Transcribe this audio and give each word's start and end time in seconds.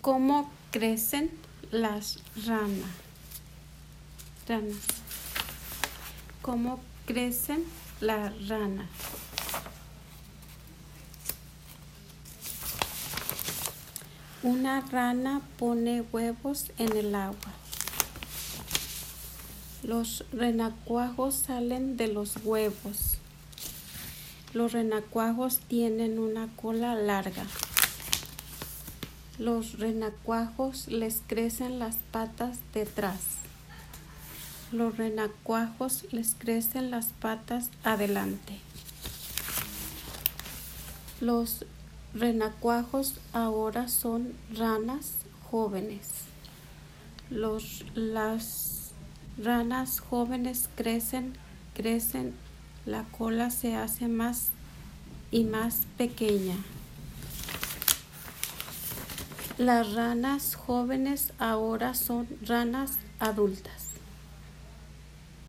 ¿Cómo 0.00 0.50
crecen 0.70 1.30
las 1.70 2.20
ranas? 2.46 2.90
¿Cómo 6.40 6.80
crecen 7.04 7.64
las 8.00 8.48
ranas? 8.48 8.88
Una 14.44 14.80
rana 14.82 15.42
pone 15.58 16.02
huevos 16.12 16.70
en 16.78 16.96
el 16.96 17.14
agua. 17.14 17.52
Los 19.82 20.24
renacuajos 20.32 21.34
salen 21.34 21.96
de 21.96 22.06
los 22.08 22.36
huevos. 22.44 23.18
Los 24.54 24.72
renacuajos 24.72 25.58
tienen 25.58 26.18
una 26.18 26.48
cola 26.56 26.94
larga. 26.94 27.44
Los 29.38 29.78
renacuajos 29.78 30.88
les 30.88 31.22
crecen 31.26 31.78
las 31.78 31.94
patas 32.10 32.58
detrás. 32.74 33.20
Los 34.72 34.96
renacuajos 34.96 36.06
les 36.10 36.34
crecen 36.34 36.90
las 36.90 37.06
patas 37.06 37.70
adelante. 37.84 38.58
Los 41.20 41.64
renacuajos 42.14 43.14
ahora 43.32 43.86
son 43.86 44.32
ranas 44.52 45.12
jóvenes. 45.50 46.08
Los, 47.30 47.84
las 47.94 48.90
ranas 49.40 50.00
jóvenes 50.00 50.68
crecen, 50.74 51.34
crecen, 51.74 52.34
la 52.86 53.04
cola 53.04 53.50
se 53.50 53.76
hace 53.76 54.08
más 54.08 54.48
y 55.30 55.44
más 55.44 55.82
pequeña. 55.96 56.56
Las 59.58 59.92
ranas 59.94 60.54
jóvenes 60.54 61.32
ahora 61.40 61.92
son 61.94 62.28
ranas 62.46 63.00
adultas. 63.18 63.87